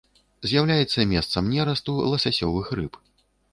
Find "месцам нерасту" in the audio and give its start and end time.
1.11-1.97